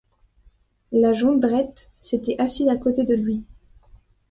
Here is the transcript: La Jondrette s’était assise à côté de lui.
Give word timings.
La 0.91 1.13
Jondrette 1.13 1.91
s’était 2.01 2.41
assise 2.41 2.69
à 2.69 2.77
côté 2.77 3.03
de 3.03 3.13
lui. 3.13 3.43